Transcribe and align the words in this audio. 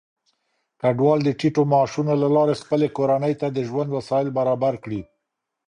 کډوال 0.81 1.19
د 1.23 1.29
ټيټو 1.39 1.63
معاشونو 1.71 2.13
له 2.23 2.27
لارې 2.35 2.59
خپلې 2.61 2.87
کورنۍ 2.97 3.33
ته 3.41 3.47
د 3.51 3.57
ژوند 3.67 3.89
وسايل 3.97 4.29
برابر 4.37 4.73
کړي. 4.83 5.01